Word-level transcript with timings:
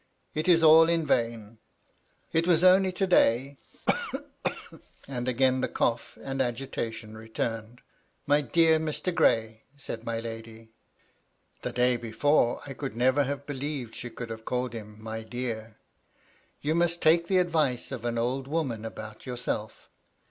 It 0.33 0.47
is 0.47 0.63
all 0.63 0.89
in 0.89 1.05
vain. 1.05 1.59
It 2.33 2.47
was 2.47 2.63
only 2.63 2.91
to 2.91 3.05
day" 3.05 3.57
And 5.07 5.27
again 5.27 5.61
the 5.61 5.67
cough 5.67 6.17
and 6.23 6.41
agitation 6.41 7.15
returned." 7.15 7.81
My 8.25 8.41
dear 8.41 8.79
Mr. 8.79 9.13
Gray," 9.13 9.61
said 9.77 10.03
my 10.03 10.19
lady 10.19 10.71
(the 11.61 11.71
day 11.71 11.97
before, 11.97 12.61
I 12.65 12.73
could 12.73 12.95
never 12.97 13.25
have 13.25 13.45
believed 13.45 13.93
she 13.93 14.09
could 14.09 14.31
have 14.31 14.43
called 14.43 14.73
him 14.73 14.97
My 14.99 15.21
dear), 15.21 15.77
^^ 15.77 15.81
you 16.61 16.73
must 16.73 17.03
take 17.03 17.27
the 17.27 17.37
advice 17.37 17.91
of 17.91 18.03
an 18.03 18.17
old 18.17 18.47
woman 18.47 18.83
about 18.85 19.27
yourself. 19.27 19.87